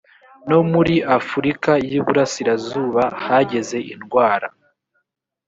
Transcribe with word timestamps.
no 0.49 0.59
muri 0.71 0.95
afurika 1.17 1.71
y 1.89 1.91
iburasirazuba 1.99 3.03
hageze 3.25 3.77
indwara 3.93 4.47